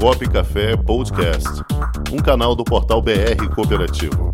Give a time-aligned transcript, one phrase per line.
[0.00, 1.48] Comunicop Café Podcast,
[2.12, 4.32] um canal do portal BR Cooperativo.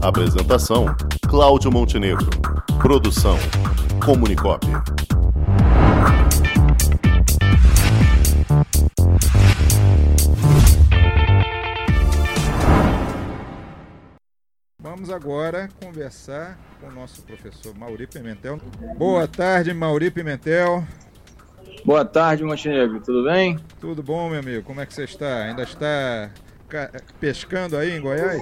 [0.00, 0.86] Apresentação:
[1.28, 2.28] Cláudio Montenegro.
[2.80, 3.36] Produção:
[4.04, 4.66] Comunicop.
[14.80, 18.60] Vamos agora conversar com o nosso professor Mauri Pimentel.
[18.96, 20.84] Boa tarde, Mauri Pimentel.
[21.84, 23.00] Boa tarde, Montenegro.
[23.00, 23.58] Tudo bem?
[23.80, 24.62] Tudo bom, meu amigo?
[24.62, 25.44] Como é que você está?
[25.44, 26.30] Ainda está
[27.18, 28.40] pescando aí em Goiás?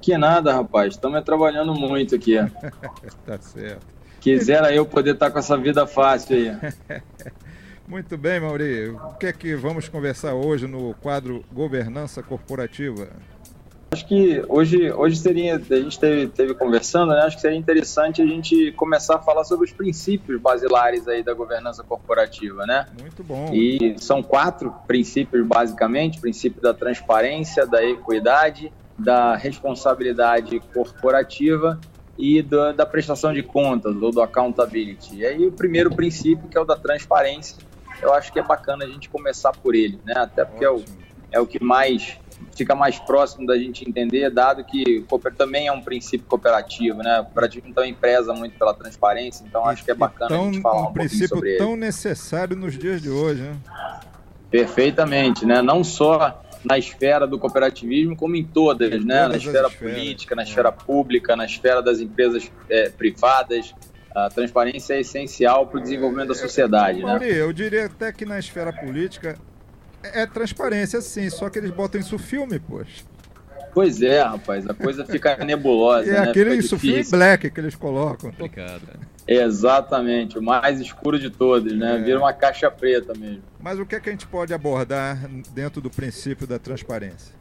[0.00, 0.94] Que nada, rapaz.
[0.94, 2.34] Estamos trabalhando muito aqui.
[3.24, 3.86] tá certo.
[4.20, 7.00] Quisera eu poder estar com essa vida fácil aí.
[7.86, 8.88] Muito bem, Mauri.
[8.88, 13.08] O que é que vamos conversar hoje no quadro Governança Corporativa?
[13.92, 17.20] Acho que hoje, hoje seria, a gente teve, teve conversando, né?
[17.24, 21.34] acho que seria interessante a gente começar a falar sobre os princípios basilares aí da
[21.34, 22.86] governança corporativa, né?
[22.98, 23.50] Muito bom.
[23.52, 31.78] E são quatro princípios basicamente, princípio da transparência, da equidade, da responsabilidade corporativa
[32.16, 35.16] e do, da prestação de contas, ou do accountability.
[35.16, 37.58] E aí o primeiro princípio, que é o da transparência,
[38.00, 40.14] eu acho que é bacana a gente começar por ele, né?
[40.16, 40.82] Até porque é o,
[41.30, 42.18] é o que mais
[42.56, 45.04] fica mais próximo da gente entender, dado que
[45.36, 47.20] também é um princípio cooperativo, né?
[47.20, 50.62] O cooperativo também preza muito pela transparência, então acho que é bacana tão, a gente
[50.62, 51.80] falar um, um princípio sobre tão ele.
[51.80, 53.56] necessário nos dias de hoje, né?
[54.50, 55.62] Perfeitamente, né?
[55.62, 59.22] Não só na esfera do cooperativismo, como em todas, em né?
[59.24, 60.44] Todas na esfera política, na é.
[60.44, 63.74] esfera pública, na esfera das empresas é, privadas.
[64.14, 67.18] A transparência é essencial para o desenvolvimento da sociedade, né?
[67.22, 69.38] Eu diria até que na esfera política
[70.02, 73.04] é transparência, sim, só que eles botam isso filme, poxa.
[73.74, 76.10] Pois é, rapaz, a coisa fica nebulosa.
[76.10, 76.30] É né?
[76.30, 78.30] aquele isso filme black que eles colocam.
[78.30, 78.82] Complicado.
[79.26, 81.96] Exatamente, o mais escuro de todos, né?
[81.96, 81.98] É.
[82.02, 83.42] Vira uma caixa preta mesmo.
[83.60, 85.16] Mas o que, é que a gente pode abordar
[85.54, 87.34] dentro do princípio da transparência?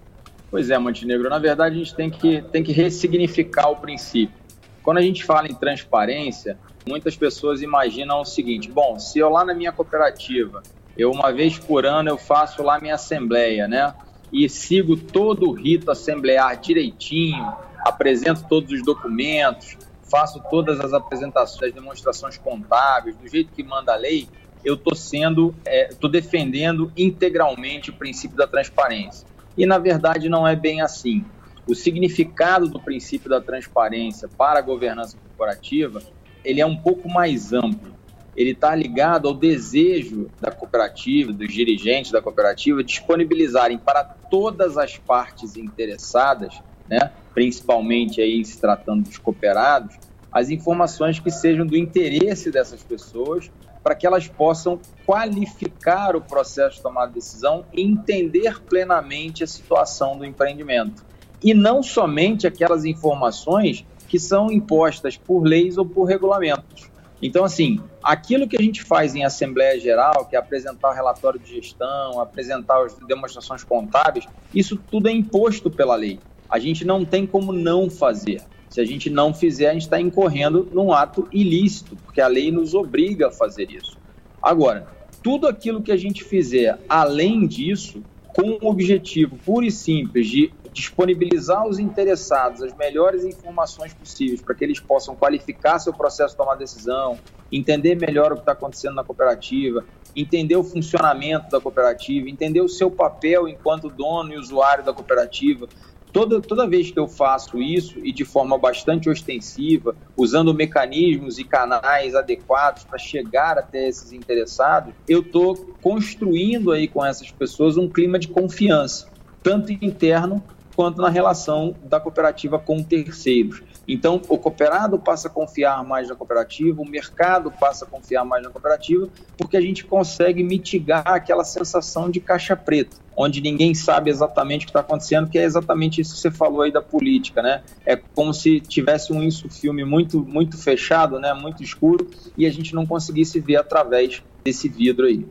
[0.49, 4.35] Pois é, Montenegro, na verdade a gente tem que, tem que ressignificar o princípio.
[4.83, 6.57] Quando a gente fala em transparência,
[6.87, 10.61] muitas pessoas imaginam o seguinte: bom, se eu lá na minha cooperativa
[11.01, 13.93] eu, uma vez por ano, eu faço lá minha assembleia, né?
[14.31, 19.77] E sigo todo o rito assemblear direitinho, apresento todos os documentos,
[20.09, 24.27] faço todas as apresentações, as demonstrações contábeis, do jeito que manda a lei,
[24.63, 29.27] eu estou sendo, estou é, defendendo integralmente o princípio da transparência.
[29.57, 31.25] E na verdade não é bem assim.
[31.67, 36.01] O significado do princípio da transparência para a governança corporativa
[36.43, 37.91] ele é um pouco mais amplo
[38.35, 44.97] ele está ligado ao desejo da cooperativa, dos dirigentes da cooperativa, disponibilizarem para todas as
[44.97, 49.95] partes interessadas, né, principalmente aí se tratando dos cooperados,
[50.31, 53.51] as informações que sejam do interesse dessas pessoas,
[53.83, 59.47] para que elas possam qualificar o processo de tomada de decisão e entender plenamente a
[59.47, 61.03] situação do empreendimento.
[61.43, 66.90] E não somente aquelas informações que são impostas por leis ou por regulamentos.
[67.21, 71.39] Então, assim, aquilo que a gente faz em Assembleia Geral, que é apresentar o relatório
[71.39, 76.19] de gestão, apresentar as demonstrações contábeis, isso tudo é imposto pela lei.
[76.49, 78.41] A gente não tem como não fazer.
[78.69, 82.51] Se a gente não fizer, a gente está incorrendo num ato ilícito, porque a lei
[82.51, 83.97] nos obriga a fazer isso.
[84.41, 84.87] Agora,
[85.21, 90.51] tudo aquilo que a gente fizer além disso, com o objetivo puro e simples de
[90.73, 96.37] disponibilizar aos interessados as melhores informações possíveis para que eles possam qualificar seu processo de
[96.37, 97.19] tomar decisão,
[97.51, 99.83] entender melhor o que está acontecendo na cooperativa,
[100.15, 105.67] entender o funcionamento da cooperativa, entender o seu papel enquanto dono e usuário da cooperativa.
[106.13, 111.45] Toda, toda vez que eu faço isso e de forma bastante ostensiva, usando mecanismos e
[111.45, 117.87] canais adequados para chegar até esses interessados, eu estou construindo aí com essas pessoas um
[117.87, 119.07] clima de confiança,
[119.41, 120.43] tanto interno
[120.75, 123.61] quanto na relação da cooperativa com terceiros.
[123.87, 128.43] Então, o cooperado passa a confiar mais na cooperativa, o mercado passa a confiar mais
[128.43, 134.09] na cooperativa, porque a gente consegue mitigar aquela sensação de caixa preta, onde ninguém sabe
[134.09, 137.41] exatamente o que está acontecendo, que é exatamente isso que você falou aí da política,
[137.41, 137.63] né?
[137.85, 141.33] É como se tivesse um filme muito, muito fechado, né?
[141.33, 145.25] Muito escuro, e a gente não conseguisse ver através desse vidro aí.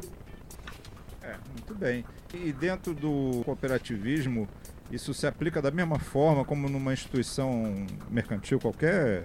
[1.22, 2.04] É, muito bem.
[2.32, 4.48] E dentro do cooperativismo,
[4.90, 9.24] isso se aplica da mesma forma como numa instituição mercantil qualquer?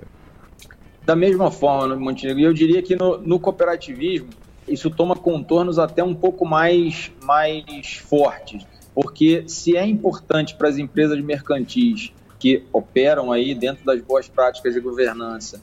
[1.04, 2.40] Da mesma forma, Montenegro.
[2.40, 4.30] E eu diria que no, no, cooperativismo
[4.68, 8.66] isso toma contornos até um pouco mais, mais fortes.
[8.94, 14.74] Porque se é importante para as empresas mercantis que operam aí dentro das boas práticas
[14.74, 15.62] de governança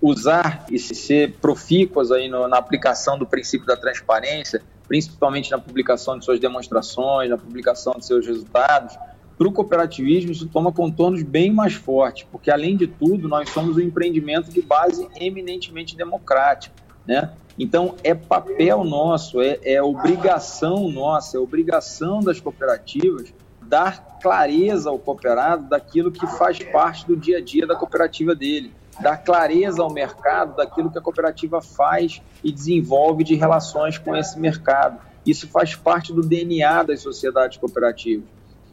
[0.00, 6.18] usar e ser profícuas aí no, na aplicação do princípio da transparência, principalmente na publicação
[6.18, 8.98] de suas demonstrações, na publicação de seus resultados,
[9.36, 13.76] para o cooperativismo isso toma contornos bem mais fortes, porque além de tudo nós somos
[13.76, 16.74] um empreendimento de base eminentemente democrática,
[17.06, 17.32] né?
[17.58, 23.32] Então é papel nosso, é, é obrigação nossa, é obrigação das cooperativas
[23.68, 28.72] dar clareza ao cooperado daquilo que faz parte do dia a dia da cooperativa dele,
[29.00, 34.38] dar clareza ao mercado daquilo que a cooperativa faz e desenvolve de relações com esse
[34.38, 34.98] mercado.
[35.26, 38.28] Isso faz parte do DNA das sociedades cooperativas.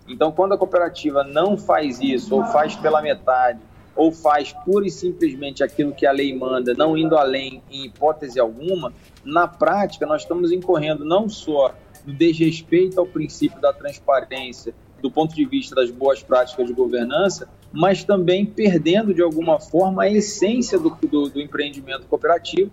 [0.07, 3.59] Então, quando a cooperativa não faz isso, ou faz pela metade,
[3.95, 8.39] ou faz pura e simplesmente aquilo que a lei manda, não indo além em hipótese
[8.39, 8.93] alguma,
[9.23, 11.75] na prática nós estamos incorrendo não só
[12.05, 17.49] no desrespeito ao princípio da transparência, do ponto de vista das boas práticas de governança,
[17.71, 22.71] mas também perdendo de alguma forma a essência do, do, do empreendimento cooperativo,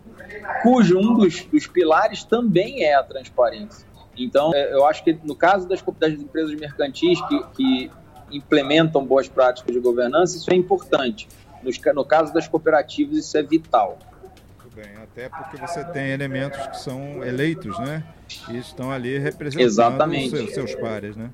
[0.62, 3.86] cujo um dos, dos pilares também é a transparência.
[4.24, 7.90] Então, é, eu acho que no caso das, das empresas mercantis que, que
[8.30, 11.28] implementam boas práticas de governança, isso é importante.
[11.62, 13.98] No, no caso das cooperativas, isso é vital.
[14.58, 18.04] Muito bem, até porque você tem elementos que são eleitos, né?
[18.50, 20.34] E estão ali representando exatamente.
[20.34, 21.30] os seus, seus pares, né?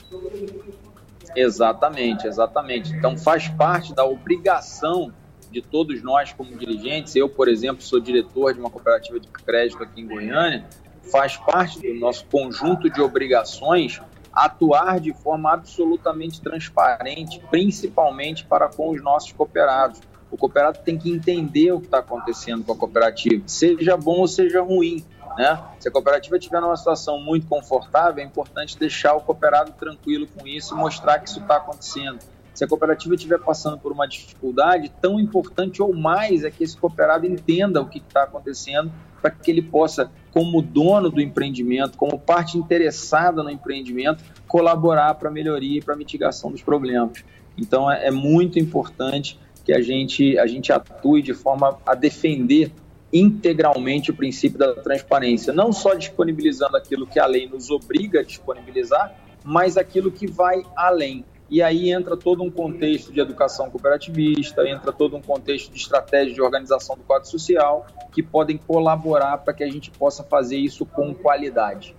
[1.34, 2.92] Exatamente, exatamente.
[2.92, 5.12] Então faz parte da obrigação
[5.50, 7.14] de todos nós como dirigentes.
[7.16, 10.64] Eu, por exemplo, sou diretor de uma cooperativa de crédito aqui em Goiânia.
[11.10, 14.00] Faz parte do nosso conjunto de obrigações
[14.32, 20.00] atuar de forma absolutamente transparente, principalmente para com os nossos cooperados.
[20.30, 24.26] O cooperado tem que entender o que está acontecendo com a cooperativa, seja bom ou
[24.26, 25.04] seja ruim.
[25.36, 25.62] Né?
[25.78, 30.46] Se a cooperativa estiver numa situação muito confortável, é importante deixar o cooperado tranquilo com
[30.46, 32.18] isso e mostrar que isso está acontecendo.
[32.54, 36.76] Se a cooperativa estiver passando por uma dificuldade, tão importante ou mais é que esse
[36.76, 42.18] cooperado entenda o que está acontecendo para que ele possa, como dono do empreendimento, como
[42.18, 47.24] parte interessada no empreendimento, colaborar para a melhoria e para a mitigação dos problemas.
[47.58, 52.70] Então é, é muito importante que a gente, a gente atue de forma a defender
[53.12, 58.22] integralmente o princípio da transparência, não só disponibilizando aquilo que a lei nos obriga a
[58.22, 59.14] disponibilizar,
[59.44, 61.24] mas aquilo que vai além.
[61.50, 66.34] E aí entra todo um contexto de educação cooperativista, entra todo um contexto de estratégia
[66.34, 70.86] de organização do quadro social, que podem colaborar para que a gente possa fazer isso
[70.86, 71.94] com qualidade.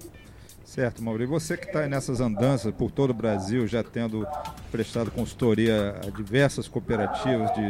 [0.66, 1.22] Certo, Mauro.
[1.22, 4.28] E você que está nessas andanças por todo o Brasil, já tendo
[4.72, 7.70] prestado consultoria a diversas cooperativas de,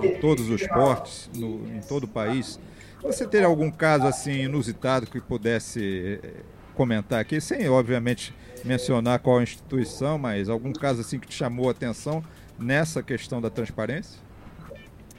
[0.00, 2.58] de todos os portes no, em todo o país,
[3.00, 6.32] você teria algum caso assim inusitado que pudesse eh,
[6.74, 8.34] comentar aqui, sem obviamente
[8.64, 12.24] mencionar qual instituição, mas algum caso assim que te chamou a atenção
[12.58, 14.20] nessa questão da transparência?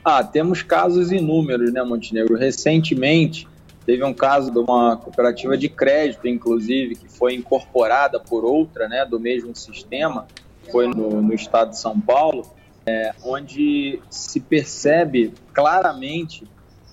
[0.04, 2.36] Ah, temos casos inúmeros, né, Montenegro?
[2.36, 3.48] Recentemente
[3.84, 9.06] teve um caso de uma cooperativa de crédito, inclusive, que foi incorporada por outra, né,
[9.06, 10.26] do mesmo sistema,
[10.72, 12.44] foi no, no estado de São Paulo,
[12.84, 16.44] é, onde se percebe claramente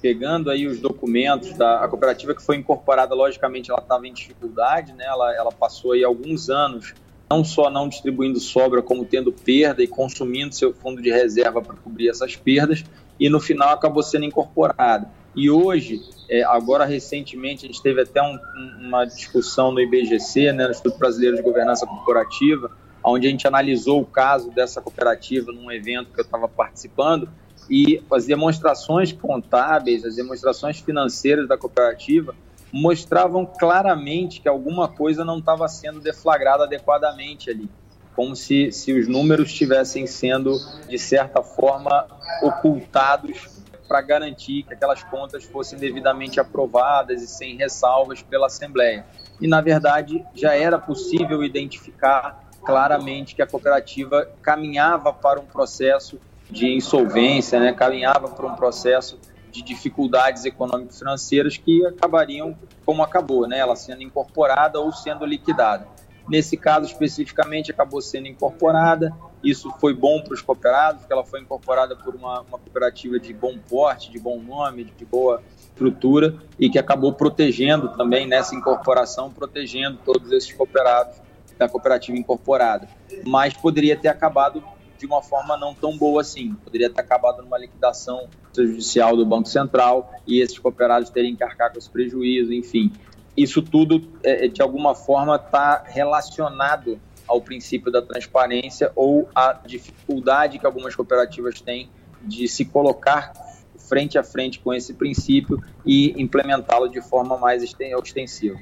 [0.03, 5.05] pegando aí os documentos da cooperativa que foi incorporada, logicamente ela estava em dificuldade, né?
[5.05, 6.93] Ela, ela passou aí alguns anos
[7.31, 11.75] não só não distribuindo sobra, como tendo perda e consumindo seu fundo de reserva para
[11.77, 12.83] cobrir essas perdas,
[13.17, 15.09] e no final acabou sendo incorporada.
[15.33, 18.37] E hoje, é, agora recentemente, a gente teve até um,
[18.81, 22.69] uma discussão no IBGC, né, no Instituto Brasileiro de Governança Corporativa,
[23.01, 27.29] onde a gente analisou o caso dessa cooperativa num evento que eu estava participando,
[27.69, 32.35] e as demonstrações contábeis, as demonstrações financeiras da cooperativa
[32.71, 37.69] mostravam claramente que alguma coisa não estava sendo deflagrada adequadamente ali,
[38.15, 40.57] como se, se os números estivessem sendo,
[40.89, 42.07] de certa forma,
[42.41, 49.05] ocultados para garantir que aquelas contas fossem devidamente aprovadas e sem ressalvas pela Assembleia.
[49.39, 56.19] E, na verdade, já era possível identificar claramente que a cooperativa caminhava para um processo
[56.49, 59.19] de insolvência, né, caminhava para um processo
[59.51, 65.87] de dificuldades econômico-financeiras que acabariam como acabou, né, ela sendo incorporada ou sendo liquidada.
[66.27, 71.41] Nesse caso especificamente acabou sendo incorporada, isso foi bom para os cooperados, porque ela foi
[71.41, 76.69] incorporada por uma, uma cooperativa de bom porte, de bom nome, de boa estrutura e
[76.69, 81.17] que acabou protegendo também nessa incorporação, protegendo todos esses cooperados
[81.57, 82.87] da cooperativa incorporada.
[83.25, 84.63] Mas poderia ter acabado
[84.97, 86.53] de uma forma não tão boa assim.
[86.63, 91.71] Poderia ter acabado numa liquidação judicial do Banco Central e esses cooperados terem que arcar
[91.71, 92.91] com esse prejuízo, enfim.
[93.35, 99.53] Isso tudo, é, é de alguma forma, está relacionado ao princípio da transparência ou à
[99.53, 101.89] dificuldade que algumas cooperativas têm
[102.21, 103.33] de se colocar
[103.77, 107.63] frente a frente com esse princípio e implementá-lo de forma mais
[107.97, 108.57] ostensiva.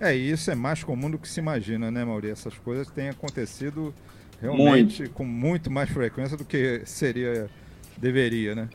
[0.00, 2.32] É, e isso é mais comum do que se imagina, né, Maurício?
[2.32, 3.94] Essas coisas têm acontecido
[4.42, 5.14] realmente muito.
[5.14, 7.48] com muito mais frequência do que seria
[7.96, 8.68] deveria, né?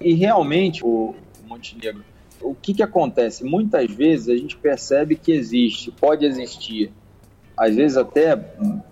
[0.00, 1.14] E realmente, o
[1.46, 2.04] Montenegro,
[2.40, 3.44] o que, que acontece?
[3.44, 6.92] Muitas vezes a gente percebe que existe, pode existir,
[7.56, 8.38] às vezes até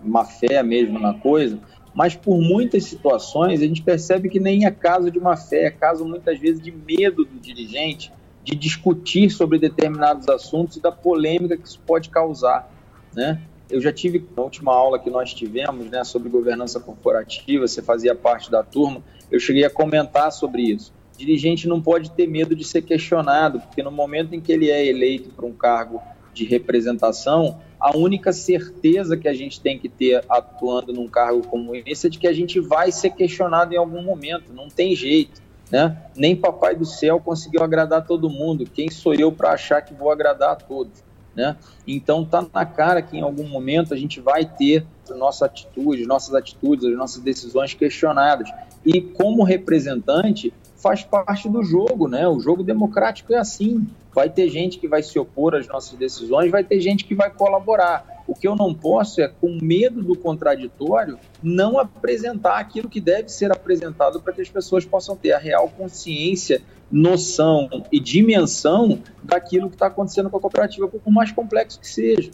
[0.03, 1.59] má fé mesmo na coisa,
[1.95, 5.71] mas por muitas situações a gente percebe que nem é caso de má fé, é
[5.71, 8.13] caso muitas vezes de medo do dirigente
[8.45, 12.71] de discutir sobre determinados assuntos e da polêmica que isso pode causar,
[13.15, 13.41] né?
[13.71, 18.15] Eu já tive na última aula que nós tivemos, né, sobre governança corporativa, você fazia
[18.15, 20.93] parte da turma, eu cheguei a comentar sobre isso.
[21.15, 24.71] O dirigente não pode ter medo de ser questionado, porque no momento em que ele
[24.71, 26.01] é eleito para um cargo
[26.33, 31.75] de representação, a única certeza que a gente tem que ter atuando num cargo como
[31.75, 35.43] esse é de que a gente vai ser questionado em algum momento, não tem jeito.
[35.71, 35.97] Né?
[36.17, 38.65] Nem Papai do Céu conseguiu agradar todo mundo.
[38.65, 41.05] Quem sou eu para achar que vou agradar a todos?
[41.39, 41.57] Né?
[41.87, 46.35] Então tá na cara que em algum momento a gente vai ter nossa atitude, nossas
[46.35, 48.51] atitudes, as nossas decisões questionadas.
[48.85, 52.27] E como representante faz parte do jogo, né?
[52.27, 53.87] O jogo democrático é assim.
[54.13, 57.31] Vai ter gente que vai se opor às nossas decisões, vai ter gente que vai
[57.31, 58.18] colaborar.
[58.29, 63.31] O que eu não posso é, com medo do contraditório, não apresentar aquilo que deve
[63.31, 69.69] ser apresentado para que as pessoas possam ter a real consciência noção e dimensão daquilo
[69.69, 72.31] que está acontecendo com a cooperativa, por mais complexo que seja.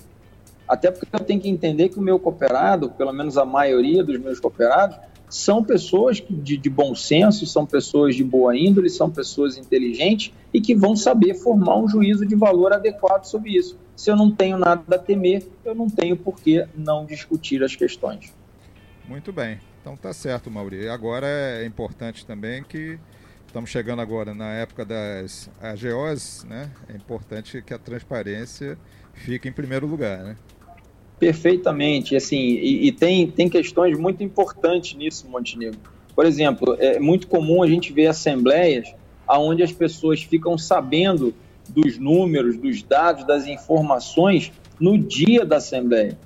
[0.67, 4.19] Até porque eu tenho que entender que o meu cooperado, pelo menos a maioria dos
[4.19, 4.97] meus cooperados,
[5.29, 10.61] são pessoas de, de, bom senso, são pessoas de boa índole, são pessoas inteligentes e
[10.61, 13.79] que vão saber formar um juízo de valor adequado sobre isso.
[13.97, 17.75] Se eu não tenho nada a temer, eu não tenho por que não discutir as
[17.75, 18.33] questões.
[19.09, 19.59] Muito bem.
[19.81, 20.89] Então tá certo, Mauri.
[20.89, 22.99] Agora é importante também que
[23.47, 26.71] estamos chegando agora na época das AGOs, né?
[26.89, 28.79] É importante que a transparência
[29.13, 30.37] fique em primeiro lugar, né?
[31.19, 35.79] Perfeitamente, assim, e, e tem, tem questões muito importantes nisso, Montenegro.
[36.15, 38.95] Por exemplo, é muito comum a gente ver assembleias
[39.29, 41.35] onde as pessoas ficam sabendo
[41.69, 46.19] dos números, dos dados, das informações no dia da assembleia.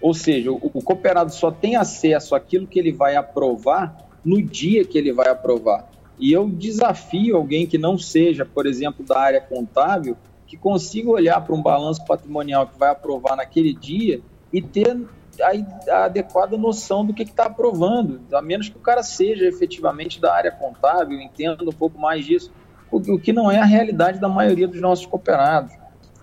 [0.00, 4.84] Ou seja, o, o cooperado só tem acesso àquilo que ele vai aprovar no dia
[4.84, 5.90] que ele vai aprovar.
[6.18, 10.16] E eu desafio alguém que não seja, por exemplo, da área contábil,
[10.54, 14.20] que consiga olhar para um balanço patrimonial que vai aprovar naquele dia
[14.52, 14.96] e ter
[15.40, 20.20] a, a adequada noção do que está aprovando, a menos que o cara seja efetivamente
[20.20, 22.52] da área contábil, entenda um pouco mais disso,
[22.90, 25.74] o, o que não é a realidade da maioria dos nossos cooperados.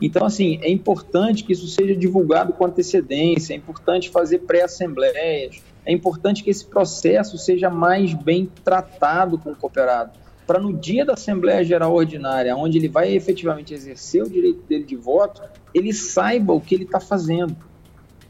[0.02, 5.92] Então, assim, é importante que isso seja divulgado com antecedência, é importante fazer pré-assembleias, é
[5.92, 10.12] importante que esse processo seja mais bem tratado com o cooperado,
[10.46, 14.84] para no dia da Assembleia Geral Ordinária, onde ele vai efetivamente exercer o direito dele
[14.84, 15.42] de voto,
[15.74, 17.56] ele saiba o que ele está fazendo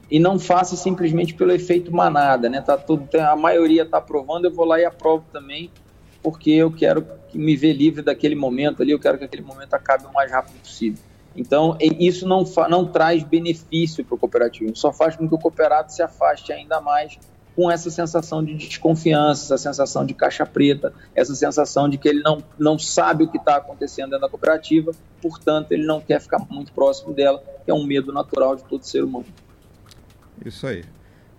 [0.10, 2.62] e não faça simplesmente pelo efeito manada, né?
[2.62, 5.72] Tá tudo, a maioria está aprovando, eu vou lá e aprovo também,
[6.22, 10.06] porque eu quero me ver livre daquele momento ali, eu quero que aquele momento acabe
[10.06, 11.00] o mais rápido possível.
[11.34, 15.92] Então, isso não, não traz benefício para o cooperativo, só faz com que o cooperado
[15.92, 17.18] se afaste ainda mais
[17.62, 22.24] com essa sensação de desconfiança, essa sensação de caixa preta, essa sensação de que ele
[22.24, 24.92] não, não sabe o que está acontecendo dentro da cooperativa,
[25.22, 28.84] portanto, ele não quer ficar muito próximo dela, que é um medo natural de todo
[28.84, 29.28] ser humano.
[30.44, 30.84] Isso aí.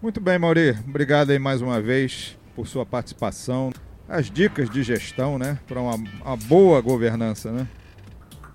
[0.00, 0.78] Muito bem, Mauri.
[0.88, 3.72] Obrigado aí mais uma vez por sua participação.
[4.08, 5.58] As dicas de gestão, né?
[5.66, 7.66] Para uma, uma boa governança, né?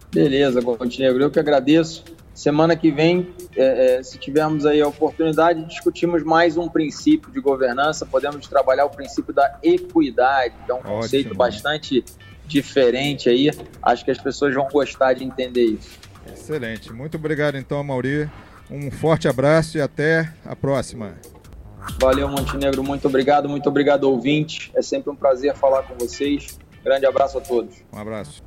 [0.09, 1.21] Beleza, Montenegro.
[1.21, 2.05] Eu que agradeço.
[2.37, 7.39] Semana que vem, é, é, se tivermos aí a oportunidade, discutimos mais um princípio de
[7.39, 8.05] governança.
[8.05, 10.93] Podemos trabalhar o princípio da equidade, que é um Ótimo.
[10.97, 12.05] conceito bastante
[12.45, 13.49] diferente aí.
[13.81, 15.97] Acho que as pessoas vão gostar de entender isso.
[16.31, 16.93] Excelente.
[16.93, 18.29] Muito obrigado então, Mauri.
[18.69, 21.15] Um forte abraço e até a próxima.
[21.99, 22.83] Valeu, Montenegro.
[22.83, 23.49] Muito obrigado.
[23.49, 24.71] Muito obrigado, ouvinte.
[24.75, 26.59] É sempre um prazer falar com vocês.
[26.83, 27.77] Grande abraço a todos.
[27.91, 28.46] Um abraço.